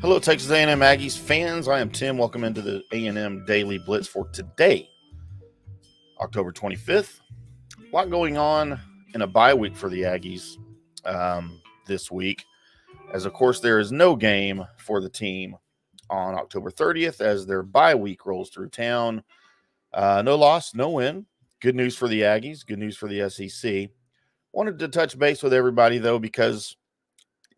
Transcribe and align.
Hello, 0.00 0.20
Texas 0.20 0.48
A&M 0.52 0.78
Aggies 0.78 1.18
fans. 1.18 1.66
I 1.66 1.80
am 1.80 1.90
Tim. 1.90 2.16
Welcome 2.16 2.44
into 2.44 2.62
the 2.62 2.84
A&M 2.92 3.44
Daily 3.46 3.78
Blitz 3.78 4.06
for 4.06 4.28
today, 4.28 4.88
October 6.20 6.52
25th. 6.52 7.18
A 7.80 7.96
lot 7.96 8.08
going 8.08 8.38
on 8.38 8.78
in 9.14 9.22
a 9.22 9.26
bye 9.26 9.52
week 9.52 9.74
for 9.74 9.88
the 9.88 10.02
Aggies 10.02 10.56
um, 11.04 11.60
this 11.84 12.12
week, 12.12 12.44
as 13.12 13.24
of 13.24 13.32
course 13.32 13.58
there 13.58 13.80
is 13.80 13.90
no 13.90 14.14
game 14.14 14.64
for 14.76 15.00
the 15.00 15.08
team 15.08 15.56
on 16.08 16.36
October 16.36 16.70
30th 16.70 17.20
as 17.20 17.44
their 17.44 17.64
bye 17.64 17.96
week 17.96 18.24
rolls 18.24 18.50
through 18.50 18.68
town. 18.68 19.20
Uh, 19.92 20.22
no 20.24 20.36
loss, 20.36 20.76
no 20.76 20.90
win. 20.90 21.26
Good 21.60 21.74
news 21.74 21.96
for 21.96 22.06
the 22.06 22.20
Aggies. 22.20 22.64
Good 22.64 22.78
news 22.78 22.96
for 22.96 23.08
the 23.08 23.28
SEC. 23.28 23.90
Wanted 24.52 24.78
to 24.78 24.86
touch 24.86 25.18
base 25.18 25.42
with 25.42 25.52
everybody 25.52 25.98
though 25.98 26.20
because 26.20 26.76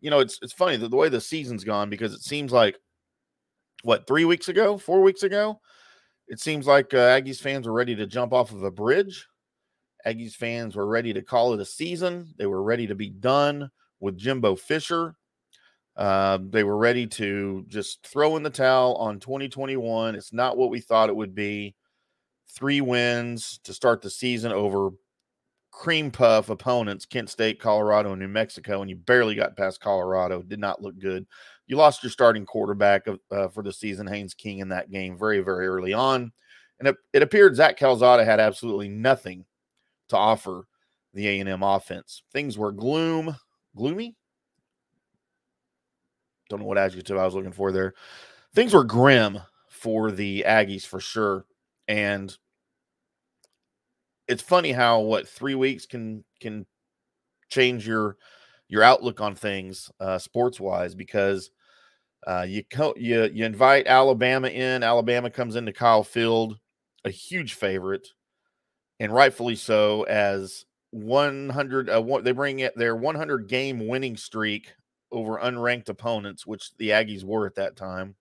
you 0.01 0.09
know, 0.09 0.19
it's 0.19 0.39
it's 0.41 0.53
funny 0.53 0.77
the, 0.77 0.89
the 0.89 0.95
way 0.95 1.09
the 1.09 1.21
season's 1.21 1.63
gone 1.63 1.89
because 1.89 2.13
it 2.13 2.21
seems 2.21 2.51
like 2.51 2.77
what 3.83 4.07
three 4.07 4.25
weeks 4.25 4.49
ago, 4.49 4.77
four 4.77 5.01
weeks 5.01 5.23
ago, 5.23 5.59
it 6.27 6.39
seems 6.39 6.67
like 6.67 6.93
uh, 6.93 6.97
Aggies 6.97 7.39
fans 7.39 7.67
were 7.67 7.73
ready 7.73 7.95
to 7.95 8.07
jump 8.07 8.33
off 8.33 8.51
of 8.51 8.63
a 8.63 8.71
bridge. 8.71 9.27
Aggies 10.05 10.33
fans 10.33 10.75
were 10.75 10.87
ready 10.87 11.13
to 11.13 11.21
call 11.21 11.53
it 11.53 11.59
a 11.59 11.65
season. 11.65 12.33
They 12.37 12.47
were 12.47 12.63
ready 12.63 12.87
to 12.87 12.95
be 12.95 13.09
done 13.09 13.69
with 13.99 14.17
Jimbo 14.17 14.55
Fisher. 14.55 15.15
Uh, 15.95 16.39
they 16.49 16.63
were 16.63 16.77
ready 16.77 17.05
to 17.05 17.63
just 17.67 18.05
throw 18.07 18.37
in 18.37 18.43
the 18.43 18.49
towel 18.49 18.95
on 18.95 19.19
2021. 19.19 20.15
It's 20.15 20.33
not 20.33 20.57
what 20.57 20.69
we 20.69 20.79
thought 20.79 21.09
it 21.09 21.15
would 21.15 21.35
be. 21.35 21.75
Three 22.49 22.81
wins 22.81 23.59
to 23.65 23.73
start 23.73 24.01
the 24.01 24.09
season 24.09 24.51
over 24.51 24.91
cream 25.71 26.11
puff 26.11 26.49
opponents, 26.49 27.05
Kent 27.05 27.29
State, 27.29 27.59
Colorado, 27.59 28.11
and 28.11 28.21
New 28.21 28.27
Mexico, 28.27 28.81
and 28.81 28.89
you 28.89 28.95
barely 28.95 29.35
got 29.35 29.57
past 29.57 29.79
Colorado. 29.79 30.41
Did 30.41 30.59
not 30.59 30.81
look 30.81 30.99
good. 30.99 31.25
You 31.65 31.77
lost 31.77 32.03
your 32.03 32.11
starting 32.11 32.45
quarterback 32.45 33.07
uh, 33.31 33.47
for 33.47 33.63
the 33.63 33.71
season, 33.71 34.05
Haynes 34.05 34.33
King, 34.33 34.59
in 34.59 34.69
that 34.69 34.91
game 34.91 35.17
very, 35.17 35.39
very 35.39 35.67
early 35.67 35.93
on. 35.93 36.31
And 36.79 36.87
it, 36.89 36.95
it 37.13 37.23
appeared 37.23 37.55
Zach 37.55 37.77
Calzada 37.77 38.25
had 38.25 38.39
absolutely 38.39 38.89
nothing 38.89 39.45
to 40.09 40.17
offer 40.17 40.67
the 41.13 41.27
A&M 41.27 41.63
offense. 41.63 42.23
Things 42.33 42.57
were 42.57 42.71
gloom, 42.71 43.35
gloomy. 43.75 44.15
Don't 46.49 46.59
know 46.59 46.65
what 46.65 46.77
adjective 46.77 47.17
I 47.17 47.25
was 47.25 47.33
looking 47.33 47.53
for 47.53 47.71
there. 47.71 47.93
Things 48.53 48.73
were 48.73 48.83
grim 48.83 49.39
for 49.69 50.11
the 50.11 50.43
Aggies 50.45 50.85
for 50.85 50.99
sure. 50.99 51.45
And 51.87 52.35
it's 54.31 54.41
funny 54.41 54.71
how 54.71 55.01
what 55.01 55.27
three 55.27 55.55
weeks 55.55 55.85
can 55.85 56.23
can 56.39 56.65
change 57.49 57.85
your 57.85 58.15
your 58.69 58.81
outlook 58.81 59.19
on 59.19 59.35
things 59.35 59.91
uh, 59.99 60.17
sports 60.17 60.57
wise 60.57 60.95
because 60.95 61.51
uh, 62.25 62.45
you 62.47 62.63
co- 62.63 62.95
you 62.95 63.29
you 63.33 63.43
invite 63.43 63.87
Alabama 63.87 64.47
in. 64.47 64.83
Alabama 64.83 65.29
comes 65.29 65.57
into 65.57 65.73
Kyle 65.73 66.03
Field, 66.03 66.57
a 67.03 67.09
huge 67.09 67.55
favorite, 67.55 68.07
and 69.01 69.13
rightfully 69.13 69.55
so. 69.55 70.03
As 70.03 70.65
100, 70.91 71.89
uh, 71.89 72.19
they 72.21 72.31
bring 72.31 72.59
it 72.59 72.77
their 72.77 72.95
100 72.95 73.49
game 73.49 73.85
winning 73.85 74.15
streak 74.15 74.73
over 75.11 75.39
unranked 75.39 75.89
opponents, 75.89 76.47
which 76.47 76.71
the 76.77 76.89
Aggies 76.89 77.25
were 77.25 77.45
at 77.45 77.55
that 77.55 77.75
time. 77.75 78.15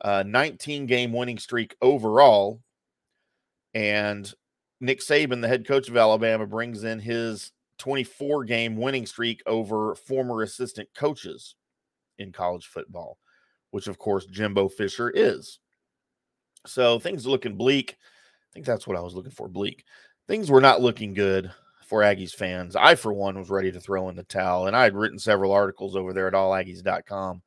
Uh, 0.00 0.24
19 0.26 0.86
game 0.86 1.12
winning 1.12 1.38
streak 1.38 1.76
overall, 1.82 2.62
and 3.74 4.32
Nick 4.80 5.00
Saban, 5.00 5.42
the 5.42 5.48
head 5.48 5.66
coach 5.66 5.88
of 5.88 5.96
Alabama, 5.96 6.46
brings 6.46 6.84
in 6.84 6.98
his 6.98 7.52
24 7.78 8.44
game 8.44 8.76
winning 8.76 9.06
streak 9.06 9.42
over 9.46 9.94
former 9.94 10.42
assistant 10.42 10.88
coaches 10.94 11.54
in 12.18 12.32
college 12.32 12.66
football, 12.66 13.18
which 13.70 13.86
of 13.86 13.98
course 13.98 14.26
Jimbo 14.26 14.68
Fisher 14.68 15.10
is. 15.10 15.58
So 16.66 16.98
things 16.98 17.26
are 17.26 17.30
looking 17.30 17.56
bleak. 17.56 17.96
I 17.98 18.48
think 18.52 18.66
that's 18.66 18.86
what 18.86 18.96
I 18.96 19.00
was 19.00 19.14
looking 19.14 19.30
for 19.30 19.48
bleak. 19.48 19.84
Things 20.28 20.50
were 20.50 20.60
not 20.60 20.82
looking 20.82 21.14
good 21.14 21.50
for 21.86 22.02
Aggies 22.02 22.34
fans. 22.34 22.76
I, 22.76 22.94
for 22.94 23.12
one, 23.12 23.38
was 23.38 23.50
ready 23.50 23.72
to 23.72 23.80
throw 23.80 24.08
in 24.08 24.16
the 24.16 24.22
towel, 24.22 24.66
and 24.66 24.76
I 24.76 24.84
had 24.84 24.94
written 24.94 25.18
several 25.18 25.52
articles 25.52 25.96
over 25.96 26.12
there 26.12 26.28
at 26.28 26.34
allaggies.com 26.34 27.42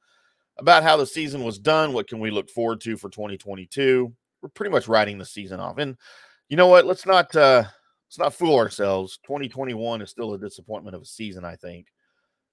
about 0.58 0.84
how 0.84 0.98
the 0.98 1.06
season 1.06 1.44
was 1.44 1.60
done. 1.60 1.94
What 1.94 2.08
can 2.08 2.20
we 2.20 2.32
look 2.32 2.50
forward 2.50 2.82
to 2.82 2.98
for 2.98 3.10
2022? 3.10 4.12
We're 4.42 4.50
pretty 4.50 4.72
much 4.72 4.88
writing 4.88 5.18
the 5.18 5.26
season 5.26 5.60
off. 5.60 5.78
And 5.78 5.96
you 6.54 6.58
know 6.58 6.68
what? 6.68 6.86
Let's 6.86 7.08
not 7.08 7.36
uh 7.36 7.64
let's 8.06 8.20
not 8.20 8.36
fool 8.36 8.60
ourselves. 8.60 9.18
2021 9.26 10.04
is 10.04 10.12
still 10.12 10.36
a 10.36 10.38
disappointment 10.38 10.96
of 10.96 11.02
a 11.02 11.06
season, 11.06 11.44
I 11.44 11.56
think. 11.56 11.88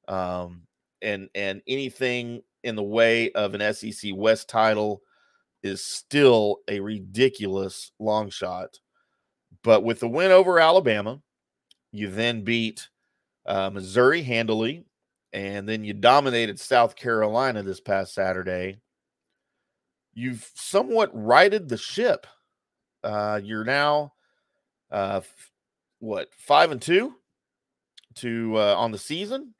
Um 0.08 0.62
and 1.02 1.28
and 1.34 1.60
anything 1.68 2.40
in 2.64 2.76
the 2.76 2.82
way 2.82 3.30
of 3.32 3.52
an 3.52 3.74
SEC 3.74 4.12
West 4.14 4.48
title 4.48 5.02
is 5.62 5.84
still 5.84 6.60
a 6.66 6.80
ridiculous 6.80 7.92
long 7.98 8.30
shot. 8.30 8.78
But 9.62 9.84
with 9.84 10.00
the 10.00 10.08
win 10.08 10.30
over 10.30 10.58
Alabama, 10.58 11.20
you 11.92 12.08
then 12.08 12.42
beat 12.42 12.88
uh, 13.44 13.68
Missouri 13.68 14.22
handily, 14.22 14.86
and 15.34 15.68
then 15.68 15.84
you 15.84 15.92
dominated 15.92 16.58
South 16.58 16.96
Carolina 16.96 17.62
this 17.62 17.82
past 17.82 18.14
Saturday. 18.14 18.80
You've 20.14 20.50
somewhat 20.54 21.10
righted 21.12 21.68
the 21.68 21.76
ship 21.76 22.26
uh, 23.02 23.40
you're 23.42 23.64
now 23.64 24.12
uh, 24.90 25.20
f- 25.22 25.50
what 25.98 26.28
five 26.36 26.70
and 26.70 26.82
two 26.82 27.14
to 28.16 28.56
uh, 28.56 28.74
on 28.76 28.92
the 28.92 28.98
season. 28.98 29.54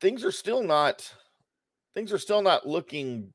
Things 0.00 0.24
are 0.24 0.32
still 0.32 0.62
not 0.62 1.12
things 1.94 2.12
are 2.12 2.18
still 2.18 2.42
not 2.42 2.66
looking 2.66 3.32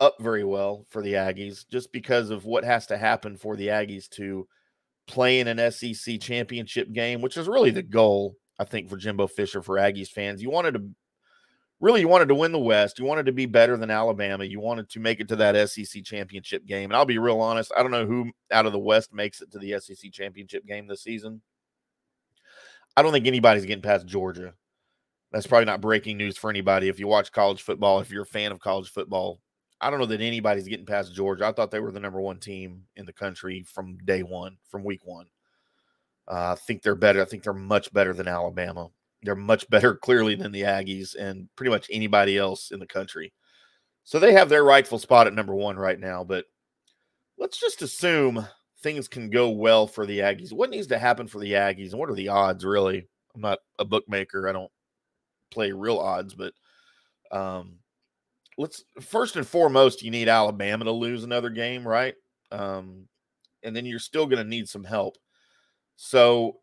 up 0.00 0.16
very 0.20 0.44
well 0.44 0.84
for 0.90 1.00
the 1.00 1.14
Aggies 1.14 1.64
just 1.70 1.92
because 1.92 2.30
of 2.30 2.44
what 2.44 2.64
has 2.64 2.86
to 2.88 2.98
happen 2.98 3.36
for 3.36 3.56
the 3.56 3.68
Aggies 3.68 4.08
to 4.10 4.46
play 5.06 5.40
in 5.40 5.46
an 5.46 5.70
SEC 5.70 6.20
championship 6.20 6.92
game, 6.92 7.20
which 7.20 7.36
is 7.36 7.48
really 7.48 7.70
the 7.70 7.82
goal, 7.82 8.34
I 8.58 8.64
think, 8.64 8.88
for 8.88 8.96
Jimbo 8.96 9.28
Fisher 9.28 9.62
for 9.62 9.76
Aggies 9.76 10.08
fans. 10.08 10.42
You 10.42 10.50
wanted 10.50 10.74
to 10.74 10.90
really 11.82 12.00
you 12.00 12.08
wanted 12.08 12.28
to 12.28 12.34
win 12.34 12.52
the 12.52 12.58
West. 12.58 12.98
You 12.98 13.04
wanted 13.04 13.26
to 13.26 13.32
be 13.32 13.44
better 13.44 13.76
than 13.76 13.90
Alabama. 13.90 14.44
You 14.44 14.60
wanted 14.60 14.88
to 14.90 15.00
make 15.00 15.20
it 15.20 15.28
to 15.28 15.36
that 15.36 15.68
SEC 15.68 16.04
championship 16.04 16.64
game. 16.64 16.90
And 16.90 16.96
I'll 16.96 17.04
be 17.04 17.18
real 17.18 17.40
honest, 17.40 17.72
I 17.76 17.82
don't 17.82 17.90
know 17.90 18.06
who 18.06 18.30
out 18.50 18.64
of 18.64 18.72
the 18.72 18.78
West 18.78 19.12
makes 19.12 19.42
it 19.42 19.50
to 19.50 19.58
the 19.58 19.78
SEC 19.80 20.12
championship 20.12 20.64
game 20.64 20.86
this 20.86 21.02
season. 21.02 21.42
I 22.96 23.02
don't 23.02 23.12
think 23.12 23.26
anybody's 23.26 23.66
getting 23.66 23.82
past 23.82 24.06
Georgia. 24.06 24.54
That's 25.32 25.46
probably 25.46 25.64
not 25.64 25.80
breaking 25.80 26.18
news 26.18 26.36
for 26.36 26.50
anybody. 26.50 26.88
If 26.88 27.00
you 27.00 27.08
watch 27.08 27.32
college 27.32 27.62
football, 27.62 28.00
if 28.00 28.10
you're 28.10 28.22
a 28.22 28.26
fan 28.26 28.52
of 28.52 28.60
college 28.60 28.90
football, 28.90 29.40
I 29.80 29.90
don't 29.90 29.98
know 29.98 30.06
that 30.06 30.20
anybody's 30.20 30.68
getting 30.68 30.86
past 30.86 31.12
Georgia. 31.12 31.46
I 31.46 31.52
thought 31.52 31.72
they 31.72 31.80
were 31.80 31.90
the 31.90 31.98
number 31.98 32.20
one 32.20 32.38
team 32.38 32.84
in 32.94 33.06
the 33.06 33.12
country 33.12 33.64
from 33.66 33.98
day 34.04 34.22
one, 34.22 34.58
from 34.68 34.84
week 34.84 35.00
one. 35.04 35.26
Uh, 36.30 36.52
I 36.52 36.54
think 36.54 36.82
they're 36.82 36.94
better. 36.94 37.20
I 37.20 37.24
think 37.24 37.42
they're 37.42 37.52
much 37.52 37.92
better 37.92 38.12
than 38.12 38.28
Alabama. 38.28 38.90
They're 39.22 39.34
much 39.34 39.68
better, 39.70 39.94
clearly, 40.02 40.34
than 40.34 40.52
the 40.52 40.62
Aggies 40.62 41.14
and 41.14 41.48
pretty 41.56 41.70
much 41.70 41.88
anybody 41.90 42.38
else 42.38 42.70
in 42.70 42.80
the 42.80 42.86
country. 42.86 43.32
So 44.04 44.18
they 44.18 44.32
have 44.32 44.48
their 44.48 44.64
rightful 44.64 44.98
spot 44.98 45.26
at 45.26 45.34
number 45.34 45.54
one 45.54 45.76
right 45.76 45.98
now. 45.98 46.24
But 46.24 46.46
let's 47.38 47.58
just 47.58 47.82
assume 47.82 48.46
things 48.82 49.08
can 49.08 49.30
go 49.30 49.50
well 49.50 49.86
for 49.86 50.06
the 50.06 50.20
Aggies. 50.20 50.52
What 50.52 50.70
needs 50.70 50.88
to 50.88 50.98
happen 50.98 51.26
for 51.26 51.38
the 51.38 51.52
Aggies, 51.52 51.90
and 51.90 52.00
what 52.00 52.10
are 52.10 52.14
the 52.14 52.28
odds, 52.28 52.64
really? 52.64 53.06
I'm 53.34 53.40
not 53.40 53.58
a 53.78 53.84
bookmaker. 53.84 54.48
I 54.48 54.52
don't 54.52 54.70
play 55.50 55.72
real 55.72 55.98
odds, 55.98 56.34
but 56.34 56.52
um, 57.30 57.78
let's 58.58 58.84
first 59.00 59.36
and 59.36 59.46
foremost, 59.46 60.02
you 60.02 60.10
need 60.10 60.28
Alabama 60.28 60.84
to 60.84 60.92
lose 60.92 61.24
another 61.24 61.50
game, 61.50 61.86
right? 61.86 62.14
Um, 62.50 63.08
and 63.62 63.74
then 63.74 63.86
you're 63.86 63.98
still 63.98 64.26
going 64.26 64.42
to 64.42 64.48
need 64.48 64.68
some 64.68 64.84
help. 64.84 65.16
So 65.96 66.58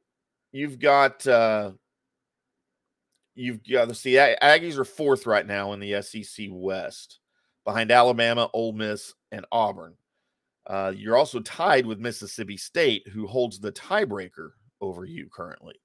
you've 0.51 0.79
got 0.79 1.25
uh, 1.25 1.71
you've 3.39 3.63
got 3.63 3.87
to 3.87 3.95
see 3.95 4.13
Aggies 4.13 4.77
are 4.77 4.85
fourth 4.85 5.25
right 5.25 5.45
now 5.45 5.71
in 5.73 5.79
the 5.79 6.01
SEC 6.01 6.47
West, 6.51 7.19
behind 7.63 7.89
Alabama, 7.89 8.49
Ole 8.53 8.73
Miss, 8.73 9.13
and 9.31 9.45
Auburn. 9.51 9.95
Uh, 10.67 10.91
you're 10.95 11.15
also 11.15 11.39
tied 11.39 11.85
with 11.85 11.99
Mississippi 11.99 12.57
State, 12.57 13.07
who 13.07 13.25
holds 13.25 13.59
the 13.59 13.71
tiebreaker 13.71 14.51
over 14.81 15.05
you 15.05 15.27
currently, 15.31 15.75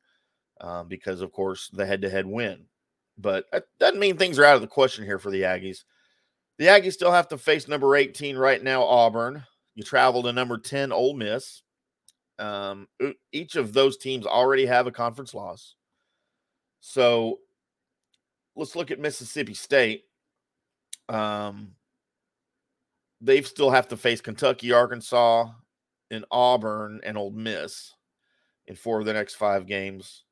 um, 0.60 0.88
because 0.88 1.20
of 1.20 1.32
course 1.32 1.70
the 1.72 1.86
head-to-head 1.86 2.26
win. 2.26 2.64
But 3.16 3.46
that 3.52 3.66
doesn't 3.78 4.00
mean 4.00 4.16
things 4.16 4.38
are 4.38 4.44
out 4.44 4.56
of 4.56 4.60
the 4.60 4.66
question 4.66 5.04
here 5.04 5.20
for 5.20 5.30
the 5.30 5.42
Aggies. 5.42 5.84
The 6.58 6.66
Aggies 6.66 6.92
still 6.92 7.12
have 7.12 7.28
to 7.28 7.38
face 7.38 7.68
number 7.68 7.94
18 7.94 8.36
right 8.36 8.62
now, 8.62 8.82
Auburn. 8.82 9.44
You 9.74 9.84
travel 9.84 10.22
to 10.24 10.32
number 10.32 10.58
10, 10.58 10.92
Ole 10.92 11.14
Miss. 11.14 11.62
Um, 12.38 12.88
each 13.32 13.54
of 13.54 13.72
those 13.72 13.96
teams 13.96 14.26
already 14.26 14.66
have 14.66 14.88
a 14.88 14.92
conference 14.92 15.34
loss. 15.34 15.76
So 16.86 17.38
let's 18.54 18.76
look 18.76 18.90
at 18.90 19.00
Mississippi 19.00 19.54
State. 19.54 20.04
Um, 21.08 21.76
they 23.22 23.40
still 23.40 23.70
have 23.70 23.88
to 23.88 23.96
face 23.96 24.20
Kentucky, 24.20 24.70
Arkansas, 24.70 25.46
and 26.10 26.26
Auburn 26.30 27.00
and 27.02 27.16
Ole 27.16 27.30
Miss 27.30 27.94
in 28.66 28.76
four 28.76 29.00
of 29.00 29.06
the 29.06 29.14
next 29.14 29.36
five 29.36 29.66
games. 29.66 30.24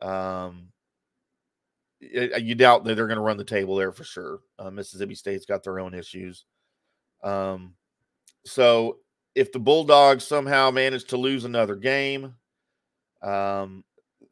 Um, 0.00 0.68
you 1.98 2.54
doubt 2.54 2.84
that 2.84 2.94
they're 2.94 3.08
going 3.08 3.16
to 3.16 3.22
run 3.22 3.36
the 3.36 3.42
table 3.42 3.74
there 3.74 3.90
for 3.90 4.04
sure. 4.04 4.38
Uh, 4.60 4.70
Mississippi 4.70 5.16
State's 5.16 5.44
got 5.44 5.64
their 5.64 5.80
own 5.80 5.92
issues. 5.92 6.44
Um, 7.24 7.74
so 8.46 8.98
if 9.34 9.50
the 9.50 9.58
Bulldogs 9.58 10.22
somehow 10.22 10.70
manage 10.70 11.06
to 11.06 11.16
lose 11.16 11.44
another 11.44 11.74
game, 11.74 12.36
um, 13.22 13.82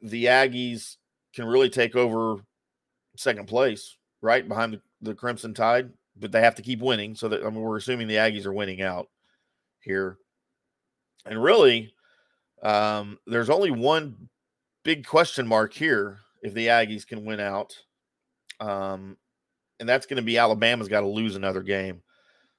the 0.01 0.25
Aggies 0.25 0.95
can 1.33 1.45
really 1.45 1.69
take 1.69 1.95
over 1.95 2.41
second 3.17 3.47
place, 3.47 3.97
right 4.21 4.47
behind 4.47 4.73
the, 4.73 4.81
the 5.01 5.15
Crimson 5.15 5.53
Tide, 5.53 5.89
but 6.15 6.31
they 6.31 6.41
have 6.41 6.55
to 6.55 6.61
keep 6.61 6.79
winning. 6.79 7.15
So 7.15 7.27
that 7.29 7.43
I 7.43 7.49
mean, 7.49 7.61
we're 7.61 7.77
assuming 7.77 8.07
the 8.07 8.15
Aggies 8.15 8.45
are 8.45 8.53
winning 8.53 8.81
out 8.81 9.09
here, 9.81 10.17
and 11.25 11.41
really, 11.41 11.93
um, 12.61 13.19
there's 13.27 13.49
only 13.49 13.71
one 13.71 14.29
big 14.83 15.05
question 15.05 15.47
mark 15.47 15.73
here 15.73 16.19
if 16.41 16.53
the 16.53 16.67
Aggies 16.67 17.07
can 17.07 17.25
win 17.25 17.39
out, 17.39 17.75
um, 18.59 19.17
and 19.79 19.87
that's 19.87 20.05
going 20.05 20.17
to 20.17 20.23
be 20.23 20.37
Alabama's 20.37 20.87
got 20.87 21.01
to 21.01 21.07
lose 21.07 21.35
another 21.35 21.61
game. 21.61 22.01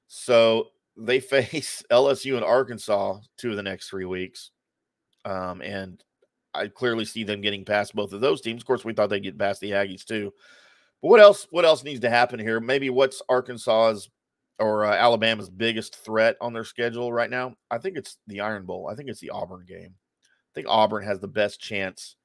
So 0.07 0.67
they 0.97 1.19
face 1.21 1.83
LSU 1.91 2.35
and 2.35 2.45
Arkansas 2.45 3.19
two 3.37 3.51
of 3.51 3.55
the 3.55 3.63
next 3.63 3.89
three 3.89 4.05
weeks. 4.05 4.51
Um, 5.23 5.61
and 5.61 6.03
I 6.55 6.67
clearly 6.67 7.05
see 7.05 7.23
them 7.23 7.41
getting 7.41 7.65
past 7.65 7.95
both 7.95 8.13
of 8.13 8.21
those 8.21 8.41
teams. 8.41 8.61
Of 8.61 8.67
course, 8.67 8.85
we 8.85 8.93
thought 8.93 9.09
they'd 9.09 9.21
get 9.21 9.37
past 9.37 9.61
the 9.61 9.71
Aggies 9.71 10.05
too. 10.05 10.33
But 11.01 11.09
what 11.09 11.19
else? 11.19 11.47
What 11.51 11.65
else 11.65 11.83
needs 11.83 12.01
to 12.01 12.09
happen 12.09 12.39
here? 12.39 12.59
Maybe 12.59 12.89
what's 12.89 13.21
Arkansas's 13.29 14.09
or 14.57 14.85
uh, 14.85 14.95
Alabama's 14.95 15.49
biggest 15.49 15.97
threat 15.97 16.37
on 16.39 16.53
their 16.53 16.63
schedule 16.63 17.11
right 17.11 17.29
now? 17.29 17.55
I 17.69 17.77
think 17.77 17.97
it's 17.97 18.17
the 18.27 18.41
Iron 18.41 18.65
Bowl. 18.65 18.87
I 18.91 18.95
think 18.95 19.09
it's 19.09 19.19
the 19.19 19.31
Auburn 19.31 19.65
game. 19.67 19.93
I 20.23 20.51
think 20.53 20.67
Auburn 20.69 21.03
has 21.03 21.19
the 21.19 21.27
best 21.27 21.59
chance 21.59 22.15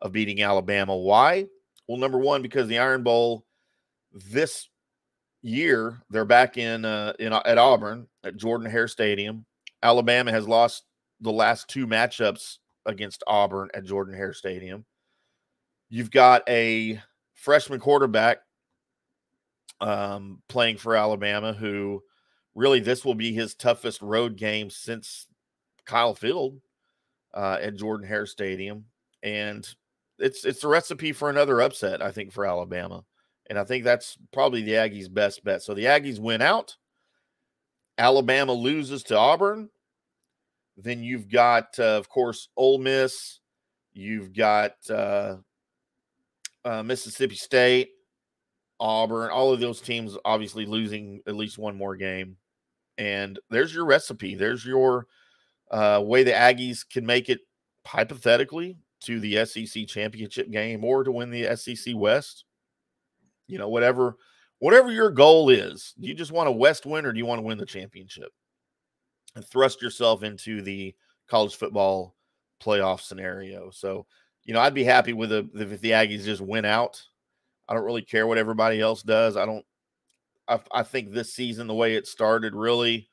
of 0.00 0.12
beating 0.12 0.42
Alabama. 0.42 0.96
Why? 0.96 1.46
Well, 1.88 1.98
number 1.98 2.18
one, 2.18 2.42
because 2.42 2.68
the 2.68 2.78
Iron 2.78 3.02
Bowl 3.02 3.44
this 4.12 4.68
year 5.42 6.00
they're 6.10 6.24
back 6.24 6.56
in 6.56 6.84
uh, 6.84 7.12
in 7.18 7.32
at 7.32 7.58
Auburn 7.58 8.06
at 8.24 8.36
Jordan 8.36 8.70
Hare 8.70 8.88
Stadium. 8.88 9.44
Alabama 9.82 10.30
has 10.30 10.46
lost 10.46 10.84
the 11.20 11.32
last 11.32 11.68
two 11.68 11.86
matchups 11.86 12.58
against 12.86 13.22
Auburn 13.26 13.70
at 13.74 13.84
Jordan 13.84 14.14
Hare 14.14 14.32
Stadium. 14.32 14.84
You've 15.88 16.10
got 16.10 16.42
a 16.48 17.00
freshman 17.34 17.80
quarterback 17.80 18.38
um, 19.80 20.40
playing 20.48 20.76
for 20.76 20.94
Alabama 20.96 21.52
who 21.52 22.02
really 22.54 22.80
this 22.80 23.04
will 23.04 23.14
be 23.14 23.32
his 23.32 23.54
toughest 23.54 24.00
road 24.00 24.36
game 24.36 24.70
since 24.70 25.26
Kyle 25.84 26.14
Field 26.14 26.60
uh, 27.34 27.58
at 27.60 27.76
Jordan 27.76 28.06
Hare 28.06 28.26
Stadium, 28.26 28.84
and 29.22 29.68
it's 30.18 30.44
it's 30.44 30.64
a 30.64 30.68
recipe 30.68 31.12
for 31.12 31.30
another 31.30 31.60
upset, 31.60 32.02
I 32.02 32.12
think, 32.12 32.32
for 32.32 32.46
Alabama. 32.46 33.04
And 33.50 33.58
I 33.58 33.64
think 33.64 33.84
that's 33.84 34.16
probably 34.32 34.62
the 34.62 34.72
Aggies' 34.72 35.12
best 35.12 35.44
bet. 35.44 35.62
So 35.62 35.74
the 35.74 35.84
Aggies 35.84 36.20
win 36.20 36.40
out. 36.40 36.76
Alabama 37.98 38.52
loses 38.52 39.02
to 39.04 39.18
Auburn. 39.18 39.68
Then 40.76 41.02
you've 41.02 41.28
got, 41.28 41.78
uh, 41.78 41.98
of 41.98 42.08
course, 42.08 42.48
Ole 42.56 42.78
Miss. 42.78 43.40
You've 43.92 44.32
got 44.32 44.72
uh, 44.88 45.36
uh, 46.64 46.82
Mississippi 46.82 47.34
State, 47.34 47.90
Auburn. 48.80 49.30
All 49.30 49.52
of 49.52 49.60
those 49.60 49.80
teams 49.80 50.16
obviously 50.24 50.64
losing 50.64 51.20
at 51.26 51.36
least 51.36 51.58
one 51.58 51.76
more 51.76 51.96
game. 51.96 52.36
And 52.98 53.38
there's 53.50 53.74
your 53.74 53.84
recipe. 53.84 54.34
There's 54.34 54.64
your 54.64 55.06
uh, 55.70 56.02
way 56.04 56.22
the 56.22 56.32
Aggies 56.32 56.88
can 56.88 57.04
make 57.04 57.28
it 57.28 57.40
hypothetically 57.86 58.78
to 59.04 59.20
the 59.20 59.44
SEC 59.44 59.86
championship 59.88 60.50
game 60.50 60.84
or 60.84 61.04
to 61.04 61.12
win 61.12 61.30
the 61.30 61.54
SEC 61.56 61.94
West 61.96 62.44
you 63.52 63.58
know, 63.58 63.68
whatever 63.68 64.16
whatever 64.58 64.90
your 64.90 65.10
goal 65.10 65.50
is. 65.50 65.94
Do 66.00 66.08
you 66.08 66.14
just 66.14 66.32
want 66.32 66.48
a 66.48 66.52
West 66.52 66.86
win 66.86 67.04
or 67.04 67.12
do 67.12 67.18
you 67.18 67.26
want 67.26 67.38
to 67.38 67.42
win 67.42 67.58
the 67.58 67.66
championship? 67.66 68.32
And 69.34 69.44
thrust 69.44 69.80
yourself 69.80 70.22
into 70.22 70.60
the 70.62 70.94
college 71.28 71.56
football 71.56 72.14
playoff 72.62 73.00
scenario. 73.00 73.70
So, 73.70 74.06
you 74.44 74.52
know, 74.54 74.60
I'd 74.60 74.74
be 74.74 74.84
happy 74.84 75.12
with 75.12 75.32
a, 75.32 75.48
if 75.54 75.80
the 75.80 75.92
Aggies 75.92 76.24
just 76.24 76.42
win 76.42 76.64
out. 76.64 77.02
I 77.68 77.74
don't 77.74 77.84
really 77.84 78.02
care 78.02 78.26
what 78.26 78.38
everybody 78.38 78.80
else 78.80 79.02
does. 79.02 79.36
I 79.36 79.46
don't. 79.46 79.64
I, 80.48 80.60
I 80.72 80.82
think 80.82 81.12
this 81.12 81.32
season, 81.32 81.66
the 81.66 81.74
way 81.74 81.94
it 81.94 82.06
started, 82.06 82.54
really, 82.54 83.08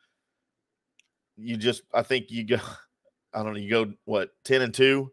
you 1.37 1.55
just. 1.55 1.83
I 1.93 2.01
think 2.01 2.31
you 2.31 2.45
go. 2.45 2.57
I 3.33 3.43
don't 3.43 3.53
know. 3.53 3.59
You 3.59 3.69
go 3.69 3.93
what 4.05 4.31
ten 4.43 4.61
and 4.61 4.73
two. 4.73 5.11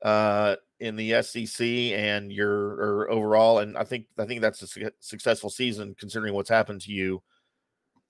Uh, 0.00 0.54
in 0.80 0.94
the 0.94 1.20
SEC 1.22 1.66
and 1.66 2.32
your 2.32 2.50
or 2.50 3.10
overall, 3.10 3.58
and 3.58 3.76
I 3.76 3.82
think 3.82 4.06
I 4.16 4.26
think 4.26 4.40
that's 4.40 4.62
a 4.62 4.66
su- 4.68 4.90
successful 5.00 5.50
season 5.50 5.96
considering 5.98 6.34
what's 6.34 6.48
happened 6.48 6.80
to 6.82 6.92
you 6.92 7.20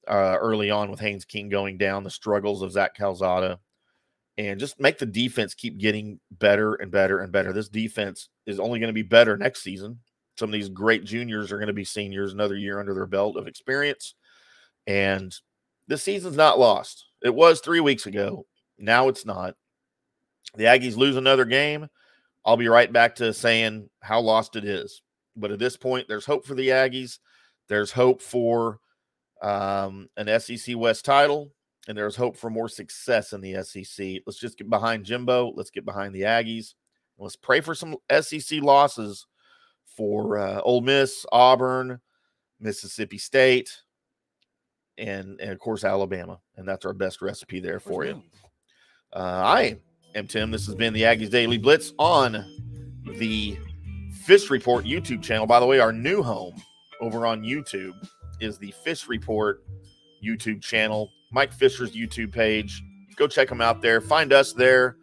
uh, 0.08 0.36
early 0.40 0.70
on 0.70 0.90
with 0.90 1.00
Haynes 1.00 1.24
King 1.24 1.48
going 1.48 1.78
down, 1.78 2.04
the 2.04 2.10
struggles 2.10 2.62
of 2.62 2.72
Zach 2.72 2.94
Calzada, 2.96 3.58
and 4.36 4.60
just 4.60 4.80
make 4.80 4.98
the 4.98 5.06
defense 5.06 5.54
keep 5.54 5.78
getting 5.78 6.20
better 6.30 6.74
and 6.74 6.90
better 6.90 7.20
and 7.20 7.32
better. 7.32 7.52
This 7.52 7.68
defense 7.68 8.28
is 8.46 8.60
only 8.60 8.78
going 8.78 8.88
to 8.88 8.94
be 8.94 9.02
better 9.02 9.36
next 9.36 9.62
season. 9.62 9.98
Some 10.38 10.50
of 10.50 10.52
these 10.52 10.68
great 10.68 11.04
juniors 11.04 11.50
are 11.50 11.58
going 11.58 11.66
to 11.68 11.72
be 11.72 11.84
seniors, 11.84 12.32
another 12.32 12.56
year 12.56 12.78
under 12.78 12.94
their 12.94 13.06
belt 13.06 13.36
of 13.36 13.48
experience, 13.48 14.14
and 14.86 15.34
this 15.88 16.02
season's 16.02 16.36
not 16.36 16.58
lost. 16.58 17.06
It 17.22 17.34
was 17.34 17.60
three 17.60 17.80
weeks 17.80 18.06
ago. 18.06 18.46
Now 18.78 19.08
it's 19.08 19.26
not. 19.26 19.56
The 20.54 20.64
Aggies 20.64 20.96
lose 20.96 21.16
another 21.16 21.44
game 21.44 21.88
I'll 22.48 22.56
be 22.56 22.68
right 22.68 22.90
back 22.90 23.16
to 23.16 23.34
saying 23.34 23.90
how 24.00 24.20
lost 24.20 24.56
it 24.56 24.64
is. 24.64 25.02
But 25.36 25.50
at 25.50 25.58
this 25.58 25.76
point, 25.76 26.08
there's 26.08 26.24
hope 26.24 26.46
for 26.46 26.54
the 26.54 26.68
Aggies. 26.68 27.18
There's 27.68 27.92
hope 27.92 28.22
for 28.22 28.80
um, 29.42 30.08
an 30.16 30.40
SEC 30.40 30.76
West 30.76 31.04
title, 31.04 31.52
and 31.86 31.96
there's 31.96 32.16
hope 32.16 32.36
for 32.36 32.50
more 32.50 32.68
success 32.68 33.32
in 33.32 33.40
the 33.40 33.62
SEC. 33.62 34.22
Let's 34.26 34.38
just 34.38 34.58
get 34.58 34.70
behind 34.70 35.04
Jimbo. 35.04 35.52
Let's 35.54 35.70
get 35.70 35.84
behind 35.84 36.14
the 36.14 36.22
Aggies. 36.22 36.74
Let's 37.18 37.36
pray 37.36 37.60
for 37.60 37.74
some 37.74 37.96
SEC 38.20 38.60
losses 38.62 39.26
for 39.96 40.38
uh, 40.38 40.60
Ole 40.60 40.80
Miss, 40.80 41.26
Auburn, 41.32 42.00
Mississippi 42.60 43.18
State, 43.18 43.82
and, 44.96 45.40
and 45.40 45.50
of 45.50 45.58
course 45.58 45.84
Alabama. 45.84 46.38
And 46.56 46.66
that's 46.66 46.84
our 46.84 46.92
best 46.92 47.22
recipe 47.22 47.60
there 47.60 47.80
for 47.80 48.04
you. 48.04 48.22
Uh, 49.12 49.42
I 49.44 49.78
am 50.14 50.26
Tim. 50.26 50.50
This 50.50 50.66
has 50.66 50.74
been 50.74 50.92
the 50.92 51.02
Aggies 51.02 51.30
Daily 51.30 51.58
Blitz 51.58 51.92
on 51.98 52.44
the 53.16 53.58
Fish 54.24 54.50
Report 54.50 54.84
YouTube 54.84 55.22
channel. 55.22 55.46
By 55.46 55.58
the 55.58 55.66
way, 55.66 55.80
our 55.80 55.92
new 55.92 56.22
home 56.22 56.54
over 57.00 57.26
on 57.26 57.42
YouTube 57.42 57.94
is 58.40 58.58
the 58.58 58.72
Fish 58.84 59.08
Report 59.08 59.62
YouTube 60.24 60.62
channel, 60.62 61.10
Mike 61.30 61.52
Fisher's 61.52 61.92
YouTube 61.92 62.32
page. 62.32 62.82
Go 63.16 63.26
check 63.26 63.48
them 63.48 63.60
out 63.60 63.82
there. 63.82 64.00
Find 64.00 64.32
us 64.32 64.52
there, 64.52 64.96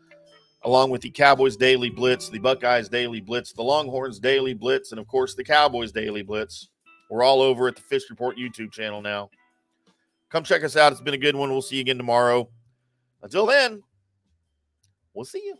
along 0.63 0.89
with 0.89 1.01
the 1.01 1.09
Cowboys 1.09 1.57
Daily 1.57 1.89
Blitz, 1.89 2.29
the 2.29 2.39
Buckeyes 2.39 2.89
Daily 2.89 3.21
Blitz, 3.21 3.51
the 3.51 3.61
Longhorns 3.63 4.19
Daily 4.19 4.53
Blitz, 4.53 4.91
and 4.91 4.99
of 4.99 5.07
course 5.07 5.35
the 5.35 5.43
Cowboys 5.43 5.91
Daily 5.91 6.21
Blitz. 6.21 6.69
We're 7.09 7.23
all 7.23 7.41
over 7.41 7.67
at 7.67 7.75
the 7.75 7.81
Fish 7.81 8.03
Report 8.09 8.37
YouTube 8.37 8.71
channel 8.71 9.01
now. 9.01 9.29
Come 10.29 10.43
check 10.43 10.63
us 10.63 10.75
out. 10.75 10.91
It's 10.91 11.01
been 11.01 11.13
a 11.13 11.17
good 11.17 11.35
one. 11.35 11.51
We'll 11.51 11.61
see 11.61 11.75
you 11.75 11.81
again 11.81 11.97
tomorrow. 11.97 12.49
Until 13.21 13.45
then, 13.45 13.83
We'll 15.15 15.25
see 15.25 15.41
you. 15.45 15.55